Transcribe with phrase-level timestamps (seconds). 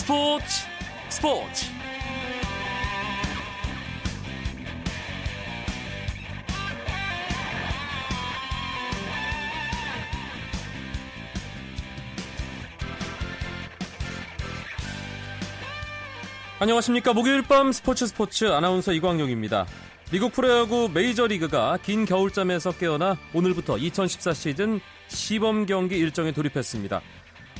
[0.00, 0.66] 스포츠
[1.10, 1.66] 스포츠
[16.58, 19.66] 안녕하십니까 목요일 밤 스포츠 스포츠 아나운서 이광용입니다.
[20.10, 27.02] 미국 프로야구 메이저리그가 긴 겨울잠에서 깨어나 오늘부터 2014 시즌 시범 경기 일정에 돌입했습니다.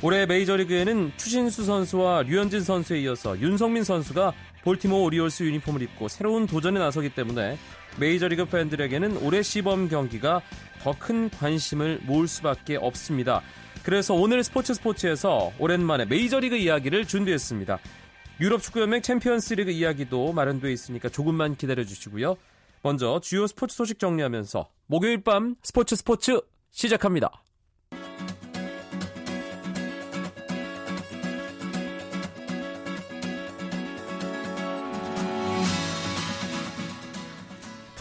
[0.03, 4.33] 올해 메이저리그에는 추신수 선수와 류현진 선수에 이어서 윤석민 선수가
[4.63, 7.57] 볼티모 오리올스 유니폼을 입고 새로운 도전에 나서기 때문에
[7.99, 10.41] 메이저리그 팬들에게는 올해 시범 경기가
[10.81, 13.41] 더 큰 관심을 모을 수밖에 없습니다.
[13.83, 17.79] 그래서 오늘 스포츠 스포츠에서 오랜만에 메이저리그 이야기를 준비했습니다.
[18.39, 22.37] 유럽 축구연맹 챔피언스 리그 이야기도 마련되어 있으니까 조금만 기다려 주시고요.
[22.81, 27.40] 먼저 주요 스포츠 소식 정리하면서 목요일 밤 스포츠 스포츠 시작합니다.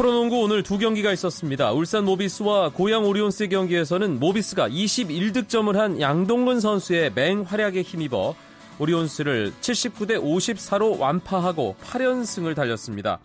[0.00, 1.72] 프로농구 오늘 두 경기가 있었습니다.
[1.72, 8.34] 울산 모비스와 고양 오리온스의 경기에서는 모비스가 21득점을 한 양동근 선수의 맹활약에 힘입어
[8.78, 13.18] 오리온스를 79대 54로 완파하고 8연승을 달렸습니다.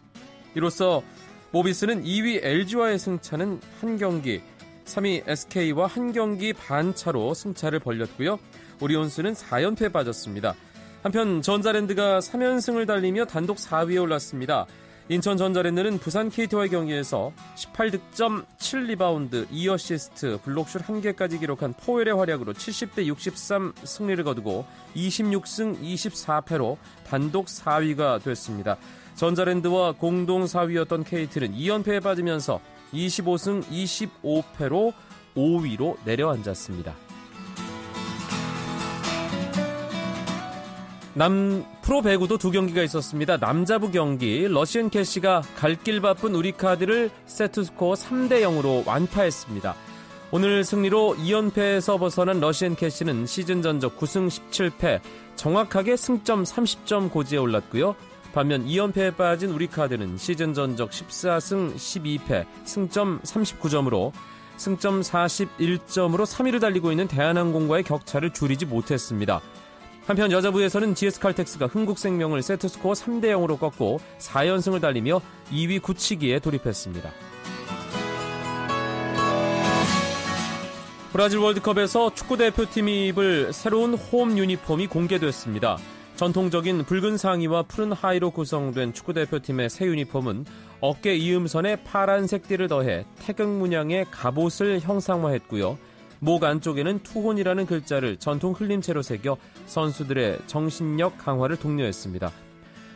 [0.53, 1.01] 이로써
[1.51, 4.41] 모비스는 2위 LG와의 승차는 한 경기,
[4.83, 8.37] 3위 SK와 한 경기 반 차로 승차를 벌렸고요.
[8.81, 10.55] 오리온스는 4연패에 빠졌습니다.
[11.03, 14.65] 한편 전자랜드가 3연승을 달리며 단독 4위에 올랐습니다.
[15.07, 23.73] 인천 전자랜드는 부산 KT와의 경기에서 18득점 7리바운드 2어시스트 블록슛 1개까지 기록한 포웰의 활약으로 70대 63
[23.83, 28.77] 승리를 거두고 26승 24패로 단독 4위가 됐습니다.
[29.13, 32.59] 전자랜드와 공동 4위였던 KT는 2연패에 빠지면서
[32.91, 34.91] 25승 25패로
[35.35, 37.04] 5위로 내려앉았습니다.
[41.17, 43.37] 남 프로 배구도 두 경기가 있었습니다.
[43.37, 49.75] 남자부 경기 러시안 캐시가 갈 길 바쁜 우리 카드를 세트 스코어 3대 0으로 완파했습니다.
[50.31, 54.99] 오늘 승리로 2연패에서 벗어난 러시안 캐시는 시즌 전적 9승 17패
[55.37, 57.95] 정확하게 승점 30점 고지에 올랐고요.
[58.33, 64.11] 반면 2연패에 빠진 우리 카드는 시즌 전적 14승 12패 승점 39점으로
[64.57, 69.39] 승점 41점으로 3위를 달리고 있는 대한항공과의 격차를 줄이지 못했습니다.
[70.05, 75.19] 한편 여자부에서는 GS칼텍스가 흥국생명을 세트스코어 3대 0으로 꺾고 4연승을 달리며
[75.51, 77.11] 2위 굳히기에 돌입했습니다.
[81.11, 85.77] 브라질 월드컵에서 축구대표팀이 입을 새로운 홈 유니폼이 공개됐습니다.
[86.17, 90.45] 전통적인 붉은 상의와 푸른 하의로 구성된 축구대표팀의 새 유니폼은
[90.81, 95.77] 어깨 이음선에 파란색 띠를 더해 태극 문양의 갑옷을 형상화했고요.
[96.25, 99.37] 목 안쪽에는 투혼이라는 글자를 전통 흘림체로 새겨
[99.67, 102.31] 선수들의 정신력 강화를 독려했습니다.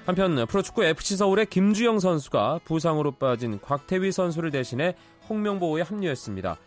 [0.07, 4.95] 한편 프로축구 FC 서울의 김주영 선수가 부상으로 빠진 곽태휘 선수를 대신해
[5.29, 6.57] 홍명보호에 합류했습니다.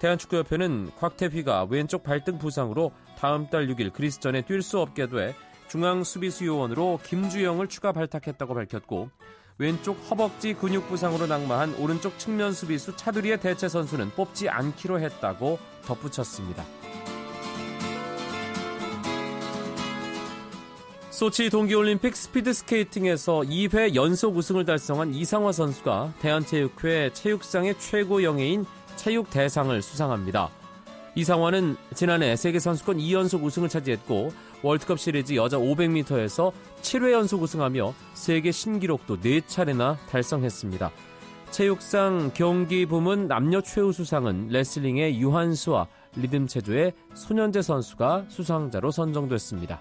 [0.00, 5.34] 대한축구협회는 곽태휘가 왼쪽 발등 부상으로 다음 달 6일 그리스전에 뛸 수 없게 돼
[5.68, 9.08] 중앙 수비수 요원으로 김주영을 추가 발탁했다고 밝혔고
[9.56, 16.64] 왼쪽 허벅지 근육 부상으로 낙마한 오른쪽 측면 수비수 차두리의 대체 선수는 뽑지 않기로 했다고 덧붙였습니다.
[21.10, 28.64] 소치 동계올림픽 스피드스케이팅에서 2회 연속 우승을 달성한 이상화 선수가 대한체육회 체육상의 최고 영예인
[28.96, 30.48] 체육대상을 수상합니다.
[31.16, 36.52] 이상화는 지난해 세계선수권 2연속 우승을 차지했고 월드컵 시리즈 여자 500m에서
[36.82, 40.90] 7회 연속 우승하며 세계 신기록도 4차례나 달성했습니다.
[41.50, 49.80] 체육상 경기 부문 남녀 최우 수상은 레슬링의 유한수와 리듬 체조의 손현재 선수가 수상자로 선정됐습니다.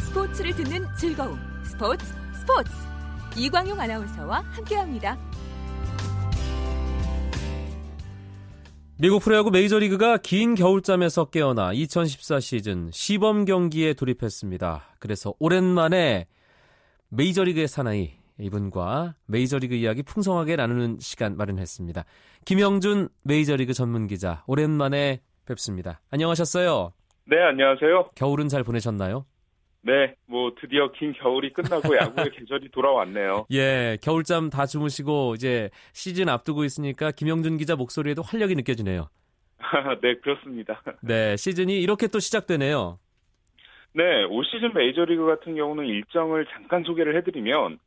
[0.00, 2.06] 스포츠를 듣는 즐거움 스포츠
[2.40, 2.70] 스포츠
[3.36, 5.16] 이광용 아나운서와 함께합니다.
[8.96, 14.84] 미국 프로야구 메이저리그가 긴 겨울잠에서 깨어나 2014 시즌 시범 경기에 돌입했습니다.
[15.00, 16.28] 그래서 오랜만에
[17.08, 22.04] 메이저리그의 사나이 이분과 메이저리그 이야기 풍성하게 나누는 시간 마련했습니다.
[22.44, 26.00] 김영준 메이저리그 전문 기자 오랜만에 뵙습니다.
[26.12, 26.92] 안녕하셨어요?
[27.26, 28.10] 네, 안녕하세요.
[28.14, 29.26] 겨울은 잘 보내셨나요?
[29.86, 33.46] 네, 뭐 드디어 긴 겨울이 끝나고 야구의 계절이 돌아왔네요.
[33.52, 39.08] 예, 겨울잠 다 주무시고 이제 시즌 앞두고 있으니까 김영준 기자 목소리에도 활력이 느껴지네요.
[40.02, 40.82] 네, 그렇습니다.
[41.02, 42.98] 네, 시즌이 이렇게 또 시작되네요.
[43.92, 47.78] 네, 올 시즌 메이저리그 같은 경우는 일정을 잠깐 소개를 해드리면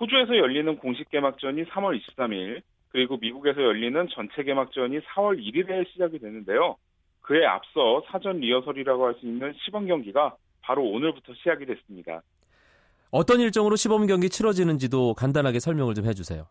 [0.00, 2.60] 호주에서 열리는 공식 개막전이 3월 23일,
[2.90, 6.76] 그리고 미국에서 열리는 전체 개막전이 4월 1일에 시작이 되는데요.
[7.22, 10.36] 그에 앞서 사전 리허설이라고 할 수 있는 시범 경기가
[10.68, 12.20] 바로 오늘부터 시작이 됐습니다.
[13.10, 16.46] 어떤 일정으로 시범 경기 치러지는지도 간단하게 설명을 좀 해주세요.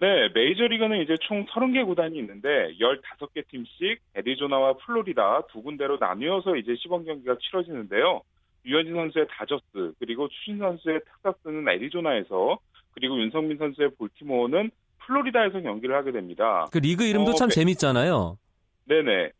[0.00, 2.48] 네, 메이저리그는 이제 총 30개 구단이 있는데
[2.80, 8.22] 15개 팀씩 애리조나와 플로리다 두 군데로 나뉘어서 이제 시범 경기가 치러지는데요.
[8.66, 12.58] 류현진 선수의 다저스 그리고 추신수 선수의 텍사스는 애리조나에서
[12.92, 14.72] 그리고 윤석민 선수의 볼티모어는
[15.06, 16.66] 플로리다에서 경기를 하게 됩니다.
[16.72, 17.54] 그 리그 이름도 어, 참 네.
[17.54, 18.36] 재밌잖아요.
[18.86, 19.30] 네네.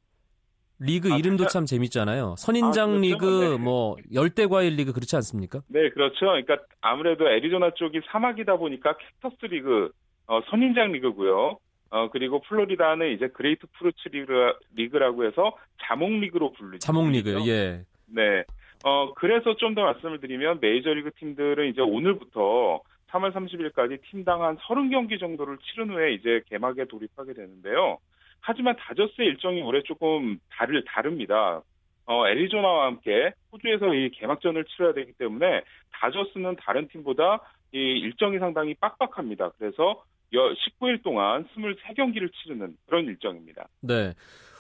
[0.81, 1.49] 리그 아, 이름도 진짜?
[1.51, 2.35] 참 재밌잖아요.
[2.39, 3.01] 선인장 아, 그렇죠?
[3.01, 3.59] 리그, 네.
[3.59, 5.61] 뭐 열대 과일 리그 그렇지 않습니까?
[5.69, 6.21] 네, 그렇죠.
[6.21, 9.91] 그러니까 아무래도 애리조나 쪽이 사막이다 보니까 Cactus 리그,
[10.27, 11.59] 어, 선인장 리그고요.
[11.91, 16.79] 어, 그리고 플로리다는 이제 Grapefruit 리그, 리그 라고 해서 자몽 리그로 불리죠.
[16.79, 17.47] 자몽 리그.
[17.47, 17.85] 예.
[18.07, 18.45] 네.
[18.85, 22.81] 어, 그래서 좀 더 말씀을 드리면 메이저리그 팀들은 이제 오늘부터
[23.11, 27.99] 3월 30일까지 팀당 한 30경기 정도를 치른 후에 이제 개막에 돌입하게 되는데요.
[28.41, 31.63] 하지만 다저스의 일정이 올해 조금 다를, 다릅니다.
[32.07, 37.41] 어, 애리조나와 함께 호주에서 이 개막전을 치러야 되기 때문에 다저스는 다른 팀보다
[37.73, 39.51] 이 일정이 상당히 빡빡합니다.
[39.59, 40.03] 그래서
[40.33, 43.69] 19일 동안 23경기를 치르는 그런 일정입니다.
[43.81, 44.13] 네.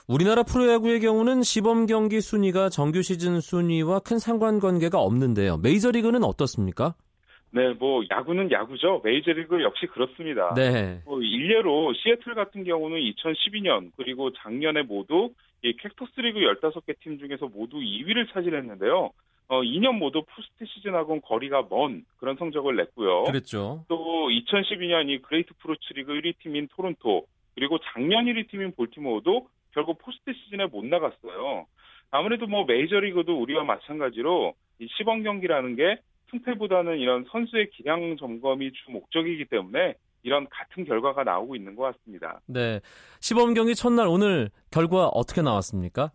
[0.08, 5.58] 우리나라 프로야구의 경우는 시범 경기 순위가 정규 시즌 순위와 큰 상관관계가 없는데요.
[5.58, 6.94] 메이저리그는 어떻습니까?
[7.52, 9.00] 네, 뭐 야구는 야구죠.
[9.02, 10.54] 메이저리그 역시 그렇습니다.
[10.54, 11.00] 네.
[11.04, 15.30] 뭐 일례로 시애틀 같은 경우는 2012년 그리고 작년에 모두
[15.62, 19.10] 이 Cactus 리그 15개 팀 중에서 모두 2위를 차지했는데요.
[19.48, 23.24] 어, 2년 모두 포스트 시즌하고는 거리가 먼 그런 성적을 냈고요.
[23.24, 23.84] 그랬죠.
[23.88, 27.26] 또 2012년 이 Grapefruit 리그 1위 팀인 토론토
[27.56, 31.66] 그리고 작년 1위 팀인 볼티모어도 결국 포스트 시즌에 못 나갔어요.
[32.12, 35.98] 아무래도 뭐 메이저리그도 우리와 마찬가지로 이 시범 경기라는 게
[36.30, 42.40] 승패보다는 이런 선수의 기량 점검이 주 목적이기 때문에 이런 같은 결과가 나오고 있는 것 같습니다.
[42.46, 42.80] 네.
[43.20, 46.10] 시범 경기 첫날 오늘 결과 어떻게 나왔습니까?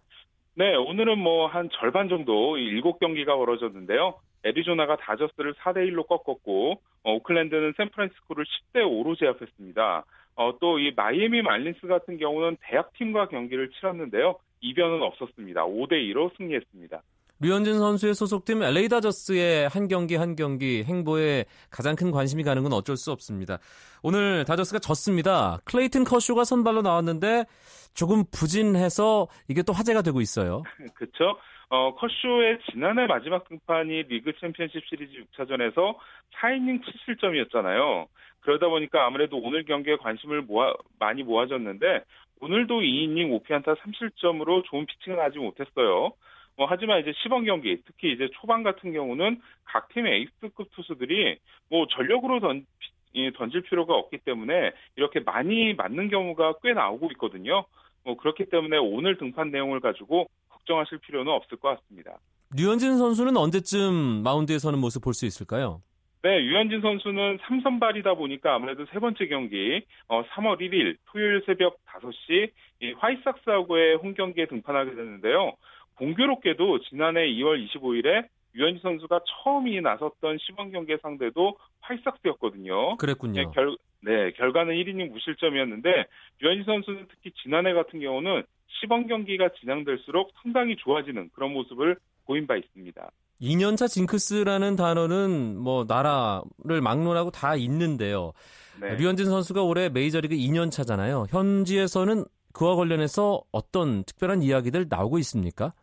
[0.56, 4.16] 네, 오늘은 뭐 한 절반 정도 이 7경기가 벌어졌는데요.
[4.46, 10.06] 애리조나가 다저스를 4대 1로 꺾었고 어, 오클랜드는 샌프란시스코를 10대 5로 제압했습니다.
[10.38, 14.38] 어, 또 이 마이애미 말린스 같은 경우는 대학팀과 경기를 치렀는데요.
[14.62, 15.66] 이변은 없었습니다.
[15.66, 17.02] 5대 2로 승리했습니다.
[17.42, 22.72] 류현진 선수의 소속팀 LA 다저스의 한 경기 한 경기 행보에 가장 큰 관심이 가는 건
[22.72, 23.60] 어쩔 수 없습니다.
[24.04, 25.60] 오늘 다저스가 졌습니다.
[25.66, 27.46] 클레이튼 커쇼가 선발로 나왔는데
[27.94, 30.64] 조금 부진해서 이게 또 화제가 되고 있어요.
[30.96, 31.38] 그렇죠.
[31.70, 35.96] 어, 커쇼의 지난해 마지막 등판이 리그 챔피언십 시리즈 6차전에서
[36.40, 38.08] 4이닝 7실점이었잖아요.
[38.42, 42.04] 그러다 보니까 아무래도 오늘 경기에 관심을 모아, 많이 모아졌는데
[42.40, 46.14] 오늘도 2이닝 5피안타 3실점으로 좋은 피칭을 하지 못했어요.
[46.58, 51.38] 뭐 하지만 이제 시범 경기, 특히 이제 초반 같은 경우는 각 팀의 에이스급 투수들이
[51.70, 52.66] 뭐 전력으로 던,
[53.14, 57.66] 이, 던질 필요가 없기 때문에 이렇게 많이 맞는 경우가 꽤 나오고 있거든요.
[58.04, 62.18] 뭐 그렇기 때문에 오늘 등판 내용을 가지고 걱정하실 필요는 없을 것 같습니다.
[62.56, 65.82] 류현진 선수는 언제쯤 마운드에 서는 모습 볼 수 있을까요?
[66.22, 72.50] 네, 유현진 선수는 3선발이다 보니까 아무래도 세 번째 경기 어, 3월 1일 토요일 새벽 5시
[72.82, 75.54] 이 화이삭스하고의 홈 경기에 등판하게 되는데요.
[75.96, 82.98] 공교롭게도 지난해 2월 25일에 유현진 선수가 처음이 나섰던 시범 경기 상대도 화이삭스였거든요.
[82.98, 83.42] 그랬군요.
[83.42, 86.06] 네, 결, 네, 결과는 1이닝 무실점이었는데
[86.42, 88.44] 유현진 선수는 특히 지난해 같은 경우는
[88.80, 93.12] 시범 경기가 진행될수록 상당히 좋아지는 그런 모습을 보인 바 있습니다.
[93.42, 98.32] 2년차 징크스라는 단어는 뭐 나라를 막론하고 다 있는데요.
[98.80, 98.96] 네.
[98.96, 101.28] 류현진 선수가 올해 메이저리그 2년 차잖아요.
[101.30, 105.74] 현지에서는 그와 관련해서 어떤 특별한 이야기들 나오고 있습니까?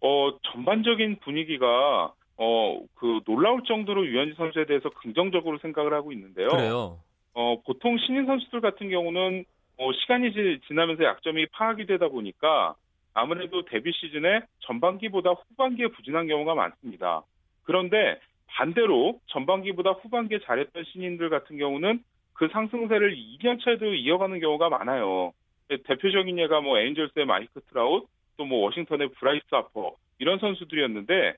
[0.00, 6.48] 어, 전반적인 분위기가 어, 그 놀라울 정도로 유현진 선수에 대해서 긍정적으로 생각을 하고 있는데요.
[6.48, 6.98] 그래요.
[7.34, 9.44] 어, 보통 신인 선수들 같은 경우는
[9.78, 12.74] 어, 시간이 지, 지나면서 약점이 파악이 되다 보니까
[13.12, 17.22] 아무래도 데뷔 시즌에 전반기보다 후반기에 부진한 경우가 많습니다.
[17.64, 22.02] 그런데 반대로 전반기보다 후반기에 잘했던 신인들 같은 경우는
[22.34, 25.32] 그 상승세를 2년 차에도 이어가는 경우가 많아요.
[25.68, 28.06] 대표적인 예가 뭐 에인절스의 마이크 트라웃,
[28.40, 31.34] 또 뭐 워싱턴의 브라이스 하퍼 이런 선수들이었는데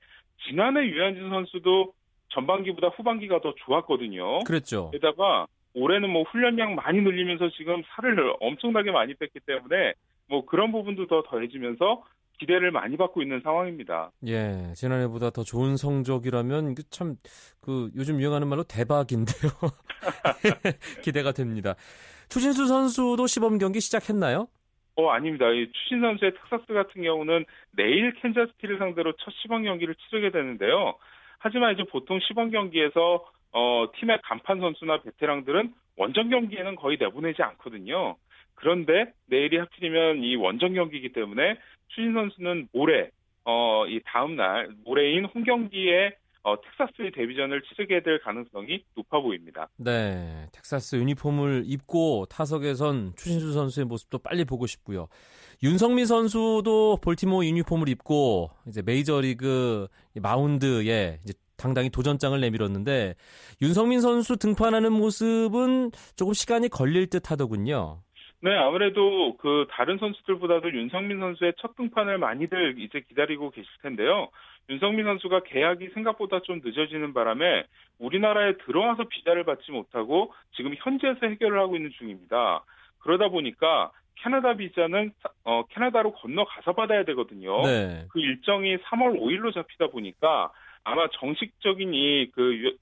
[0.47, 1.91] 지난해 류현진 선수도
[2.29, 4.39] 전반기보다 후반기가 더 좋았거든요.
[4.45, 4.89] 그랬죠.
[4.91, 9.93] 게다가 올해는 뭐 훈련량 많이 늘리면서 지금 살을 엄청나게 많이 뺐기 때문에
[10.29, 12.03] 뭐 그런 부분도 더 더해지면서
[12.39, 14.11] 기대를 많이 받고 있는 상황입니다.
[14.27, 17.17] 예, 지난해보다 더 좋은 성적이라면 참
[17.59, 19.51] 그 요즘 유행하는 말로 대박인데요.
[21.03, 21.75] 기대가 됩니다.
[22.29, 24.47] 추신수 선수도 시범 경기 시작했나요?
[24.95, 25.49] 어, 아닙니다.
[25.49, 30.95] 이 추신수 선수의 텍사스 같은 경우는 내일 캔자스시티를 상대로 첫 시범 경기를 치르게 되는데요.
[31.39, 38.15] 하지만 이제 보통 시범 경기에서 어, 팀의 간판 선수나 베테랑들은 원정 경기에는 거의 내보내지 않거든요.
[38.55, 41.57] 그런데 내일이 하필이면 이 원정 경기이기 때문에
[41.89, 43.09] 추신수 선수는 모레
[43.45, 49.69] 어, 이 다음 날 모레인 홈 경기에 어, 텍사스의 데뷔전을 치르게 될 가능성이 높아 보입니다.
[49.77, 55.07] 네, 텍사스 유니폼을 입고 타석에선 추신수 선수의 모습도 빨리 보고 싶고요.
[55.63, 63.15] 윤성민 선수도 볼티모 유니폼을 입고 이제 메이저리그 마운드에 이제 당당히 도전장을 내밀었는데
[63.61, 68.01] 윤성민 선수 등판하는 모습은 조금 시간이 걸릴 듯 하더군요.
[68.43, 74.27] 네, 아무래도 그 다른 선수들보다도 윤성민 선수의 첫 등판을 많이들 이제 기다리고 계실 텐데요.
[74.69, 77.63] 윤성민 선수가 계약이 생각보다 좀 늦어지는 바람에
[77.99, 82.65] 우리나라에 들어와서 비자를 받지 못하고 지금 현지에서 해결을 하고 있는 중입니다.
[82.99, 85.13] 그러다 보니까 캐나다 비자는
[85.45, 87.61] 어, 캐나다로 건너가서 받아야 되거든요.
[87.61, 88.05] 네.
[88.09, 90.51] 그 일정이 3월 5일로 잡히다 보니까
[90.83, 92.75] 아마 정식적인 이 그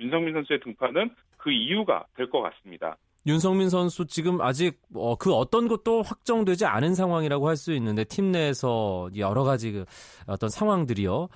[0.00, 2.96] 윤성민 선수의 등판은 그 이유가 될 것 같습니다.
[3.26, 8.32] 윤성민 선수 지금 아직 어, 그 어떤 것도 확정되지 않은 상황이라고 할 수 있는데 팀
[8.32, 9.84] 내에서 여러 가지 그
[10.26, 11.28] 어떤 상황들이요.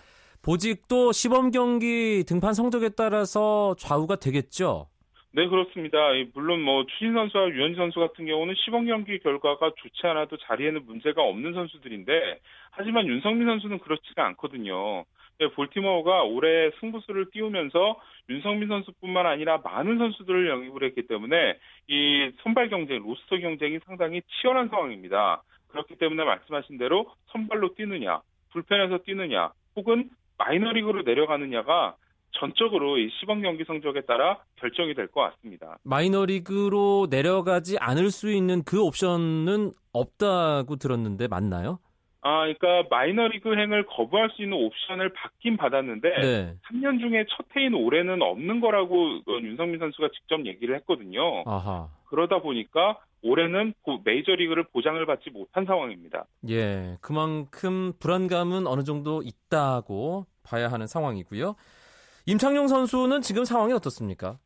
[0.42, 4.88] 보직도 시범 경기 등판 성적에 따라서 좌우가 되겠죠.
[5.32, 5.98] 네, 그렇습니다.
[6.34, 11.22] 물론 뭐 추신 선수와 유현진 선수 같은 경우는 시범 경기 결과가 좋지 않아도 자리에는 문제가
[11.22, 12.40] 없는 선수들인데
[12.72, 15.04] 하지만 윤성민 선수는 그렇지가 않거든요.
[15.38, 22.70] 네, 볼티모어가 올해 승부수를 띄우면서 윤성민 선수뿐만 아니라 많은 선수들을 영입을 했기 때문에 이 선발
[22.70, 25.42] 경쟁, 로스터 경쟁이 상당히 치열한 상황입니다.
[25.68, 28.20] 그렇기 때문에 말씀하신 대로 선발로 뛰느냐,
[28.52, 31.94] 불펜에서 뛰느냐, 혹은 마이너리그로 내려가느냐가
[32.32, 35.78] 전적으로 이 시범 경기 성적에 따라 결정이 될 것 같습니다.
[35.84, 41.78] 마이너리그로 내려가지 않을 수 있는 그 옵션은 없다고 들었는데 맞나요?
[42.28, 46.54] 아, 그러니까 마이너리그 행을 거부할 수 있는 옵션을 받긴 받았는데 네.
[46.70, 51.42] 3년 중에 첫 해인 올해는 없는 거라고 윤성민 선수가 직접 얘기를 했거든요.
[51.46, 51.88] 아하.
[52.10, 53.72] 그러다 보니까 올해는
[54.04, 56.26] 메이저리그를 보장을 받지 못한 상황입니다.
[56.50, 61.54] 예, 그만큼 불안감은 어느 정도 있다고 봐야 하는 상황이고요.
[62.26, 64.38] 임창용 선수는 지금 상황이 어떻습니까?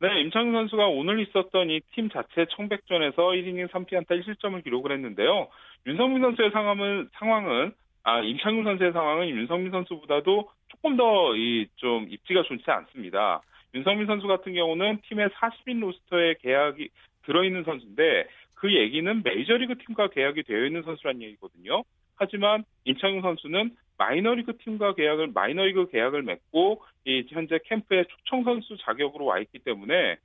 [0.00, 5.48] 네, 임창용 선수가 오늘 있었던 이 팀 자체 청백전에서 1이닝 3피안타 1실점을 기록을 했는데요.
[5.86, 7.72] 윤성민 선수의 상황은 상황은
[8.02, 13.42] 아 임창용 선수의 상황은 윤성민 선수보다도 조금 더 이 좀 입지가 좋지 않습니다.
[13.74, 16.88] 윤성민 선수 같은 경우는 팀의 40인 로스터에 계약이
[17.24, 21.82] 들어있는 선수인데 그 얘기는 메이저리그 팀과 계약이 되어 있는 선수란 얘기거든요.
[22.16, 29.24] 하지만 임창용 선수는 마이너리그 팀과 계약을 마이너리그 계약을 맺고 이 현재 캠프의 초청 선수 자격으로
[29.26, 30.16] 와 있기 때문에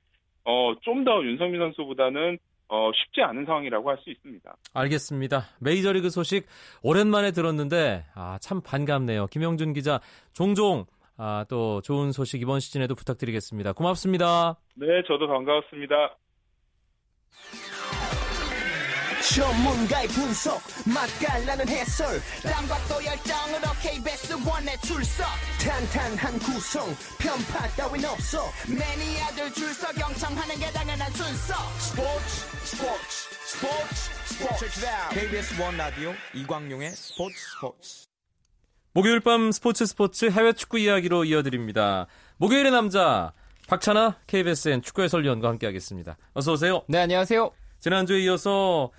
[0.44, 4.56] 어, 좀 더 윤성민 선수보다는 어, 쉽지 않은 상황이라고 할 수 있습니다.
[4.74, 5.44] 알겠습니다.
[5.60, 6.46] 메이저리그 소식
[6.82, 9.26] 오랜만에 들었는데 아, 참 반갑네요.
[9.28, 10.00] 김영준 기자
[10.32, 10.84] 종종
[11.16, 13.72] 아, 또 좋은 소식 이번 시즌에도 부탁드리겠습니다.
[13.72, 14.56] 고맙습니다.
[14.74, 16.16] 네, 저도 반가웠습니다.
[19.34, 20.60] 전문가의 분석.
[20.86, 22.20] 맛깔나는 해설.
[22.88, 25.26] 또 열정으로 KBS 원에 출석.
[25.58, 26.86] 탄탄한 구성.
[27.18, 28.44] 편파 따윈 없어.
[28.68, 31.54] 매니아들 줄서 경청하는 게 당연한 순서.
[31.78, 32.28] 스포츠
[32.64, 33.08] 스포츠
[33.46, 34.66] 스포츠 스포츠.
[35.10, 38.06] KBS 원 라디오 이광용의 스포츠 스포츠.
[38.92, 42.06] 목요일 밤 스포츠 스포츠 해외 축구 이야기로 이어드립니다.
[42.36, 43.32] 목요일의 남자
[43.66, 46.16] 박찬아 KBSN 축구 해설위원과 함께하겠습니다.
[46.32, 46.84] 어서 오세요.
[46.88, 47.50] 네, 안녕하세요.
[47.80, 48.90] 지난주에 이어서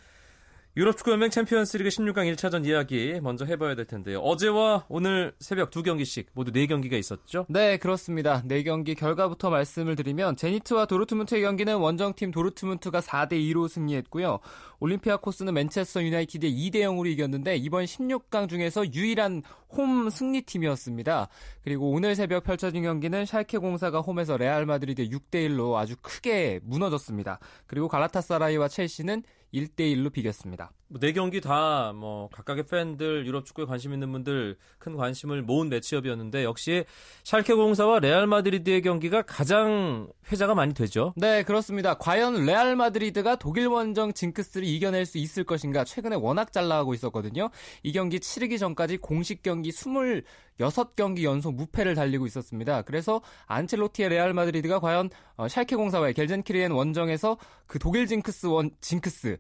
[0.78, 4.20] 유럽 축구연맹 챔피언스리그 16강 1차전 이야기 먼저 해봐야 될 텐데요.
[4.20, 7.48] 어제와 오늘 새벽 두 경기씩 모두 네 경기가 있었죠?
[7.50, 8.44] 네, 그렇습니다.
[8.46, 14.38] 네 경기 결과부터 말씀을 드리면 제니트와 도르트문트의 경기는 원정팀 도르트문트가 4대 2로 승리했고요.
[14.80, 21.28] 올림피아 코스는 맨체스터 유나이티드 2대 0으로 이겼는데 이번 16강 중에서 유일한 홈 승리팀이었습니다.
[21.64, 27.40] 그리고 오늘 새벽 펼쳐진 경기는 샬케 공사가 홈에서 레알 마드리드 6대 1로 아주 크게 무너졌습니다.
[27.66, 29.24] 그리고 갈라타사라이와 첼시는
[29.54, 30.72] 1대1로 비겼습니다.
[30.90, 36.44] 네 경기 다 뭐 각각의 팬들 유럽 축구에 관심 있는 분들 큰 관심을 모은 매치업이었는데
[36.44, 36.86] 역시
[37.24, 41.14] 샬케 공사와 레알 마드리드의 경기가 가장 회자가 많이 되죠.
[41.16, 41.96] 네, 그렇습니다.
[41.96, 47.50] 과연 레알 마드리드가 독일 원정 징크스를 이겨낼 수 있을 것인가 최근에 워낙 잘 나가고 있었거든요.
[47.84, 52.84] 이 경기 치르기 전까지 공식 경기 26경기 연속 무패를 달리고 있었습니다.
[52.84, 59.38] 그래서 안첼로티의 레알 마드리드가 과연 어, 샬케 공사와의 겔젠키르헨 원정에서 그 독일 징크스 원 징크스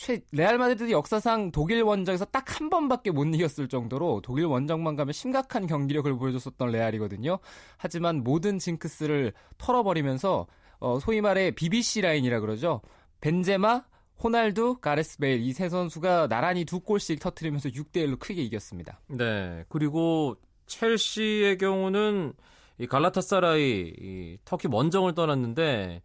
[0.00, 5.12] 최, 레알 마드리드 역사상 독일 원정에서 딱 한 번밖에 못 이겼을 정도로 독일 원정만 가면
[5.12, 7.38] 심각한 경기력을 보여줬었던 레알이거든요.
[7.78, 10.46] 하지만 모든 징크스를 털어버리면서
[10.80, 12.80] 어, 소위 말해 BBC 라인이라 그러죠.
[13.20, 13.84] 벤제마,
[14.22, 19.00] 호날두, 가레스 베일 이 세 선수가 나란히 두 골씩 터트리면서 6대 1로 크게 이겼습니다.
[19.08, 19.64] 네.
[19.68, 20.36] 그리고
[20.66, 22.34] 첼시의 경우는
[22.78, 26.02] 이 갈라타사라이 이 터키 원정을 떠났는데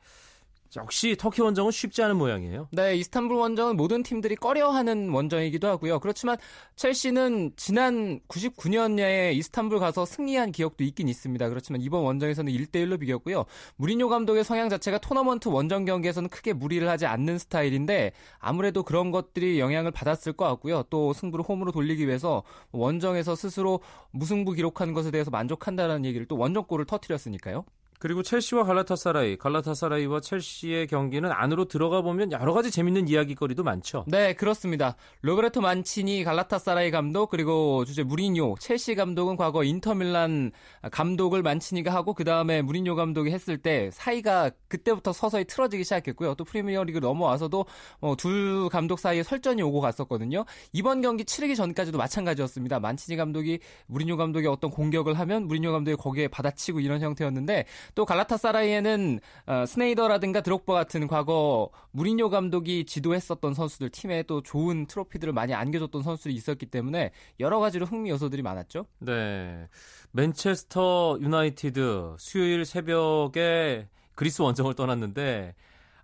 [0.76, 2.68] 역시 터키 원정은 쉽지 않은 모양이에요.
[2.72, 6.00] 네, 이스탄불 원정은 모든 팀들이 꺼려하는 원정이기도 하고요.
[6.00, 6.38] 그렇지만
[6.76, 11.50] 첼시는 지난 99년에 이스탄불 가서 승리한 기억도 있긴 있습니다.
[11.50, 13.46] 그렇지만 이번 원정에서는 1대1로 비겼고요.
[13.78, 19.60] 무리뉴 감독의 성향 자체가 토너먼트 원정 경기에서는 크게 무리를 하지 않는 스타일인데 아무래도 그런 것들이
[19.60, 20.84] 영향을 받았을 것 같고요.
[20.90, 26.86] 또 승부를 홈으로 돌리기 위해서 원정에서 스스로 무승부 기록한 것에 대해서 만족한다는 얘기를 또 원정골을
[26.86, 27.66] 터뜨렸으니까요.
[28.00, 34.06] 그리고 첼시와 갈라타사라이, 갈라타사라이와 첼시의 경기는 안으로 들어가 보면 여러 가지 재밌는 이야기거리도 많죠.
[34.08, 34.96] 네, 그렇습니다.
[35.22, 40.52] 로베르토 만치니 갈라타사라이 감독 그리고 주제 무리뉴 첼시 감독은 과거 인터밀란
[40.92, 46.36] 감독을 만치니가 하고 그 다음에 무리뉴 감독이 했을 때 사이가 그때부터 서서히 틀어지기 시작했고요.
[46.36, 47.66] 또 프리미어리그 넘어와서도
[48.00, 50.46] 어, 둘 감독 사이에 설전이 오고 갔었거든요.
[50.72, 52.80] 이번 경기 치르기 전까지도 마찬가지였습니다.
[52.80, 57.66] 만치니 감독이 무리뉴 감독이 어떤 공격을 하면 무리뉴 감독이 거기에 받아치고 이런 형태였는데
[57.96, 65.34] 또 갈라타사라이에는 어, 스네이더라든가 드록버 같은 과거 무리뉴 감독이 지도했었던 선수들 팀에 또 좋은 트로피들을
[65.34, 68.86] 많이 안겨줬던 선수들이 있었기 때문에 여러 가지로 흥미 요소들이 많았죠.
[69.00, 69.68] 네.
[70.12, 75.56] 맨체스터 유나이티드 수요일 새벽에 그리스 원정을 떠났는데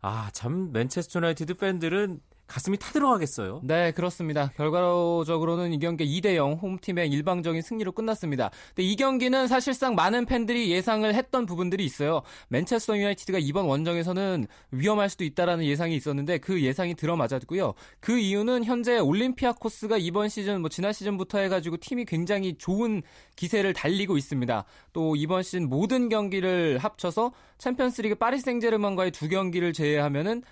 [0.01, 3.61] 아, 참 맨체스터 유나이티드 팬들은 가슴이 타들어가겠어요.
[3.63, 4.51] 네, 그렇습니다.
[4.55, 8.51] 결과적으로는 이 경기 2대 0 홈팀의 일방적인 승리로 끝났습니다.
[8.69, 12.21] 근데 이 경기는 사실상 많은 팬들이 예상을 했던 부분들이 있어요.
[12.49, 17.73] 맨체스터 유나이티드가 이번 원정에서는 위험할 수도 있다라는 예상이 있었는데 그 예상이 들어맞았고요.
[17.99, 23.01] 그 이유는 현재 올림피아 코스가 이번 시즌 뭐 지난 시즌부터 해 가지고 팀이 굉장히 좋은
[23.35, 24.65] 기세를 달리고 있습니다.
[24.93, 30.43] 또 이번 시즌 모든 경기를 합쳐서 챔피언스리그 파리 생제르맹과의 두 경기를 제외하면은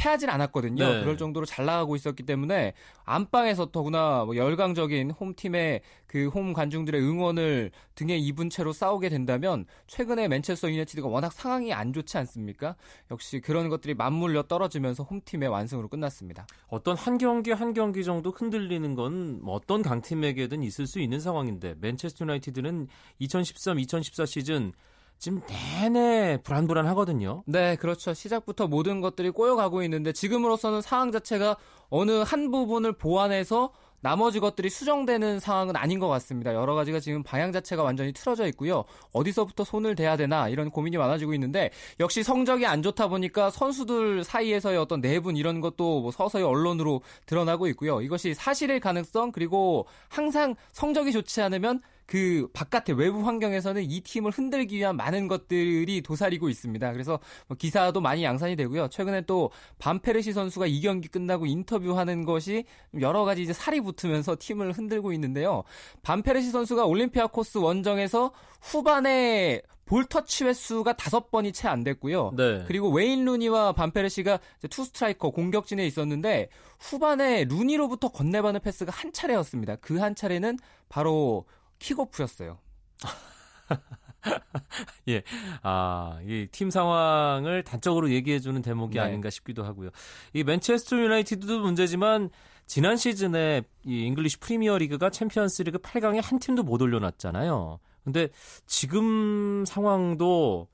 [0.00, 0.82] 패하진 않았거든요.
[0.82, 1.00] 네.
[1.00, 2.72] 그럴 정도로 잘 나가고 있었기 때문에
[3.04, 10.28] 안방에서 더구나 뭐 열광적인 홈팀의 그 홈 관중들의 응원을 등에 입은 채로 싸우게 된다면 최근에
[10.28, 12.76] 맨체스터 유나이티드가 워낙 상황이 안 좋지 않습니까?
[13.10, 16.46] 역시 그런 것들이 맞물려 떨어지면서 홈팀의 완승으로 끝났습니다.
[16.68, 22.24] 어떤 한 경기 한 경기 정도 흔들리는 건뭐 어떤 강팀에게든 있을 수 있는 상황인데 맨체스터
[22.24, 22.88] 유나이티드는
[23.20, 24.72] 2013-2014 시즌
[25.20, 27.42] 지금 내내 불안불안하거든요.
[27.46, 28.14] 네, 그렇죠.
[28.14, 31.56] 시작부터 모든 것들이 꼬여가고 있는데 지금으로서는 상황 자체가
[31.90, 36.54] 어느 한 부분을 보완해서 나머지 것들이 수정되는 상황은 아닌 것 같습니다.
[36.54, 38.84] 여러 가지가 지금 방향 자체가 완전히 틀어져 있고요.
[39.12, 44.78] 어디서부터 손을 대야 되나 이런 고민이 많아지고 있는데 역시 성적이 안 좋다 보니까 선수들 사이에서의
[44.78, 48.00] 어떤 내분 이런 것도 뭐 서서히 언론으로 드러나고 있고요.
[48.00, 54.74] 이것이 사실일 가능성 그리고 항상 성적이 좋지 않으면 그 바깥의 외부 환경에서는 이 팀을 흔들기
[54.74, 56.92] 위한 많은 것들이 도사리고 있습니다.
[56.92, 58.88] 그래서 뭐 기사도 많이 양산이 되고요.
[58.88, 62.64] 최근에 또 반페르시 선수가 이 경기 끝나고 인터뷰하는 것이
[63.00, 65.62] 여러 가지 이제 살이 붙으면서 팀을 흔들고 있는데요.
[66.02, 72.32] 반페르시 선수가 올림피아코스 원정에서 후반에 볼 터치 횟수가 다섯 번이 채 안 됐고요.
[72.36, 72.64] 네.
[72.66, 76.48] 그리고 웨인 루니와 반페르시가 투 스트라이커 공격진에 있었는데
[76.80, 79.76] 후반에 루니로부터 건네받는 패스가 한 차례였습니다.
[79.76, 81.44] 그 한 차례는 바로
[81.80, 82.58] 킥오프였어요.
[85.08, 85.22] 예.
[85.62, 89.00] 아, 이 팀 상황을 단적으로 얘기해주는 대목이 네.
[89.00, 89.90] 아닌가 싶기도 하고요.
[90.34, 92.30] 이 맨체스터 유나이티드도 문제지만
[92.66, 97.80] 지난 시즌에 이 잉글리시 프리미어 리그가 챔피언스 리그 8강에 한 팀도 못 올려놨잖아요.
[98.04, 98.28] 근데
[98.66, 100.68] 지금 상황도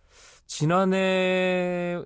[0.47, 2.05] 지난해의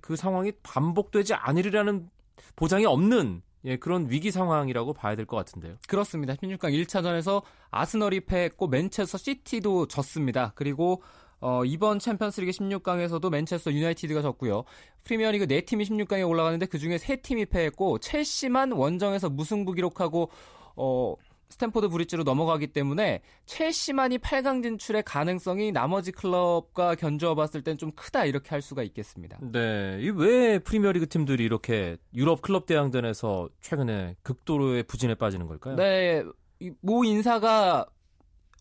[0.00, 2.10] 그 상황이 반복되지 않으리라는
[2.56, 5.76] 보장이 없는 예, 그런 위기 상황이라고 봐야 될 것 같은데요.
[5.86, 6.34] 그렇습니다.
[6.34, 10.52] 16강 1차전에서 아스널이 패했고 맨체스터 시티도 졌습니다.
[10.54, 11.02] 그리고
[11.40, 14.64] 어, 이번 챔피언스리그 16강에서도 맨체스터 유나이티드가 졌고요.
[15.04, 20.30] 프리미어리그 4팀이 16강에 올라가는데 그중에 3팀이 패했고 첼시만 원정에서 무승부 기록하고
[20.76, 21.14] 어,
[21.50, 28.24] 스탠포드 브릿지로 넘어가기 때문에 첼시만이 8강 진출의 가능성이 나머지 클럽과 견주어 봤을 땐 좀 크다
[28.24, 29.38] 이렇게 할 수가 있겠습니다.
[29.40, 30.00] 네.
[30.14, 35.76] 왜 프리미어리그 팀들이 이렇게 유럽 클럽 대항전에서 최근에 극도로의 부진에 빠지는 걸까요?
[35.76, 36.22] 네.
[36.80, 37.86] 모 인사가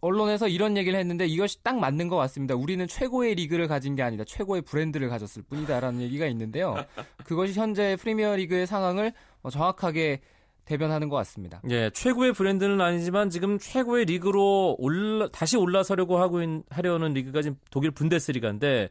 [0.01, 2.55] 언론에서 이런 얘기를 했는데 이것이 딱 맞는 것 같습니다.
[2.55, 4.23] 우리는 최고의 리그를 가진 게 아니다.
[4.23, 6.75] 최고의 브랜드를 가졌을 뿐이다라는 얘기가 있는데요.
[7.25, 9.11] 그것이 현재 프리미어 리그의 상황을
[9.51, 10.21] 정확하게
[10.69, 11.61] 대변하는 것 같습니다.
[11.71, 17.57] 예, 최고의 브랜드는 아니지만 지금 최고의 리그로 올라, 다시 올라서려고 하고 있, 하려는 리그가 지금
[17.71, 18.89] 독일 분데스리가인데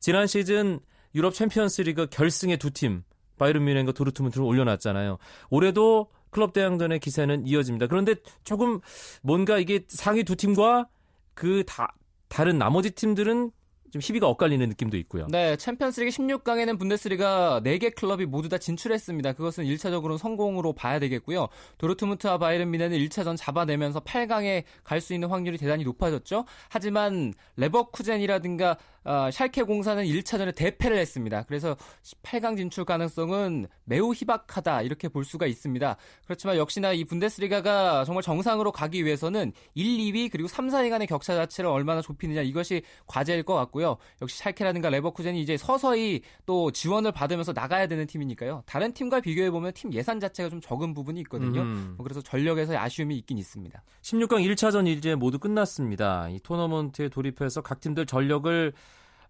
[0.00, 0.80] 지난 시즌
[1.14, 3.04] 유럽 챔피언스 리그 결승의 두 팀,
[3.38, 5.18] 바이에른 뮌헨과 도르트문트를 올려놨잖아요.
[5.50, 7.86] 올해도 클럽 대항전의 기세는 이어집니다.
[7.86, 8.80] 그런데 조금
[9.22, 10.88] 뭔가 이게 상위 두 팀과
[11.34, 11.94] 그 다,
[12.28, 13.52] 다른 나머지 팀들은
[13.90, 15.26] 좀 희비가 엇갈리는 느낌도 있고요.
[15.30, 19.32] 네, 챔피언스리그 16강에는 분데스리가 4개 클럽이 모두 다 진출했습니다.
[19.32, 21.48] 그것은 1차적으로 성공으로 봐야 되겠고요.
[21.78, 26.44] 도르트문트와 바이른 미네는 1차전 잡아내면서 8강에 갈 수 있는 확률이 대단히 높아졌죠.
[26.68, 31.42] 하지만 레버쿠젠이라든가 어, 샬케 공사는 1차전에 대패를 했습니다.
[31.44, 31.74] 그래서
[32.22, 35.96] 8강 진출 가능성은 매우 희박하다 이렇게 볼 수가 있습니다.
[36.26, 41.34] 그렇지만 역시나 이 분데스리가가 정말 정상으로 가기 위해서는 1, 2위 그리고 3, 4위 간의 격차
[41.34, 43.79] 자체를 얼마나 좁히느냐 이것이 과제일 것 같고요.
[44.22, 48.62] 역시 샬케라든가 레버쿠젠이 이제 서서히 또 지원을 받으면서 나가야 되는 팀이니까요.
[48.66, 51.62] 다른 팀과 비교해 보면 팀 예산 자체가 좀 적은 부분이 있거든요.
[51.62, 51.94] 음.
[51.96, 53.82] 뭐 그래서 전력에서 아쉬움이 있긴 있습니다.
[54.02, 56.28] 16강 1차전 이제 모두 끝났습니다.
[56.28, 58.72] 이 토너먼트에 돌입해서 각 팀들 전력을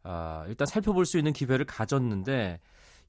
[0.02, 2.60] 아, 일단 살펴볼 수 있는 기회를 가졌는데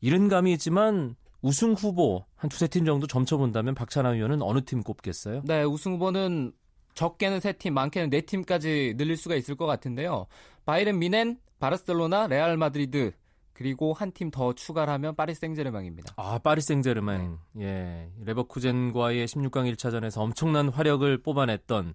[0.02, 5.42] 이른 감이 있지만 우승 후보 한 두세 팀 정도 점쳐본다면 박찬하 위원은 어느 팀 꼽겠어요?
[5.46, 6.54] 네, 우승 후보는
[6.94, 10.28] 적게는 세 팀, 많게는 네 팀까지 늘릴 수가 있을 것 같은데요.
[10.66, 13.12] 바이에른 뮌헨, 바르셀로나, 레알 마드리드
[13.54, 16.14] 그리고 한 팀 더 추가를 하면 파리 생제르맹입니다.
[16.18, 17.38] 아, 파리 생제르맹.
[17.54, 17.64] 네.
[17.66, 18.10] 예.
[18.26, 21.94] 레버쿠젠과의 16강 1차전에서 엄청난 화력을 뽑아냈던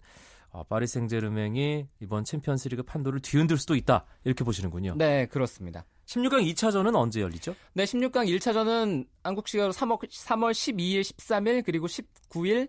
[0.52, 4.04] 아, 파리 생제르맹이 이번 챔피언스리그 판도를 뒤흔들 수도 있다.
[4.24, 4.94] 이렇게 보시는군요.
[4.96, 5.84] 네, 그렇습니다.
[6.06, 7.54] 16강 2차전은 언제 열리죠?
[7.74, 12.68] 네, 16강 1차전은 한국 시각으로 3월, 3월 12일, 13일 그리고 19일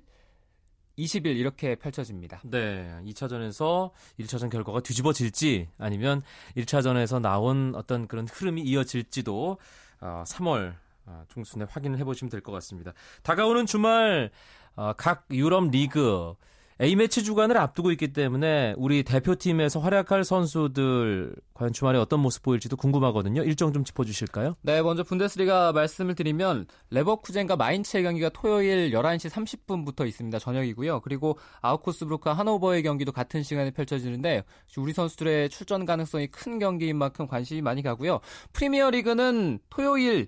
[0.97, 2.41] 20일 이렇게 펼쳐집니다.
[2.43, 2.89] 네.
[3.05, 6.21] 2차전에서 1차전 결과가 뒤집어질지 아니면
[6.55, 9.57] 1차전에서 나온 어떤 그런 흐름이 이어질지도
[10.01, 10.73] 어, 3월
[11.05, 12.93] 어, 중순에 확인을 해보시면 될 것 같습니다.
[13.23, 14.31] 다가오는 주말
[14.75, 16.33] 어, 각 유럽 리그
[16.79, 23.43] A매치 주간을 앞두고 있기 때문에 우리 대표팀에서 활약할 선수들 과연 주말에 어떤 모습 보일지도 궁금하거든요.
[23.43, 24.55] 일정 좀 짚어주실까요?
[24.61, 30.37] 네, 먼저 분데스리가 말씀을 드리면 레버쿠젠과 마인츠의 경기가 토요일 11시 30분부터 있습니다.
[30.37, 31.01] 저녁이고요.
[31.01, 34.43] 그리고 아우쿠스브루크 하노버의 경기도 같은 시간에 펼쳐지는데
[34.77, 38.19] 우리 선수들의 출전 가능성이 큰 경기인 만큼 관심이 많이 가고요.
[38.53, 40.27] 프리미어리그는 토요일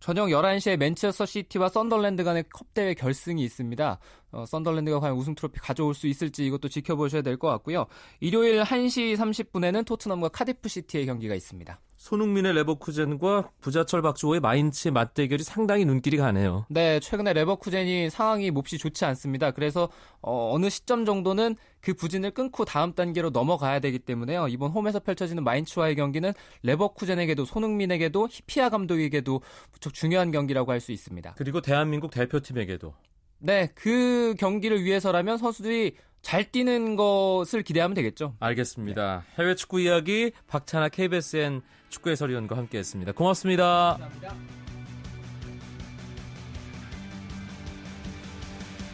[0.00, 3.98] 저녁 11시에 맨체스터 시티와 썬덜랜드 간의 컵대회 결승이 있습니다.
[4.32, 7.86] 어, 썬덜랜드가 과연 우승 트로피 가져올 수 있을지 이것도 지켜보셔야 될 것 같고요.
[8.20, 11.80] 일요일 1시 30분에는 토트넘과 카디프 시티의 경기가 있습니다.
[11.98, 16.64] 손흥민의 레버쿠젠과 구자철 박주호의 마인츠의 맞대결이 상당히 눈길이 가네요.
[16.70, 19.50] 네, 최근에 레버쿠젠이 상황이 몹시 좋지 않습니다.
[19.50, 19.88] 그래서
[20.22, 24.46] 어, 느 시점 정도는 그 부진을 끊고 다음 단계로 넘어가야 되기 때문에요.
[24.48, 26.32] 이번 홈에서 펼쳐지는 마인츠와의 경기는
[26.62, 29.40] 레버쿠젠에게도 손흥민에게도 히피아 감독에게도
[29.72, 31.34] 무척 중요한 경기라고 할 수 있습니다.
[31.36, 32.94] 그리고 대한민국 대표팀에게도
[33.40, 38.34] 네, 그 경기를 위해서라면 선수들이 잘 뛰는 것을 기대하면 되겠죠.
[38.40, 39.24] 알겠습니다.
[39.26, 39.42] 네.
[39.42, 43.12] 해외 축구 이야기 박찬아 KBSN 축구 해설위원과 함께했습니다.
[43.12, 43.96] 고맙습니다.
[43.98, 44.34] 감사합니다.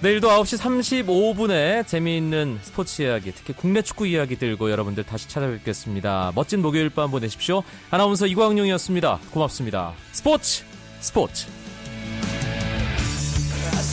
[0.01, 0.59] 내일도 9시
[1.07, 6.33] 35분에 재미있는 스포츠 이야기, 특히 국내 축구 이야기 들고 여러분들 다시 찾아뵙겠습니다.
[6.35, 7.63] 멋진 목요일 밤 보내십시오.
[7.91, 9.21] 아나운서 이광용이었습니다.
[9.31, 9.95] 고맙습니다.
[10.13, 10.63] 스포츠
[11.01, 11.47] 스포츠.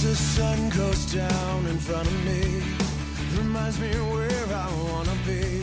[0.01, 2.80] the sun goes down in front of me
[3.37, 5.60] reminds me where I wanna be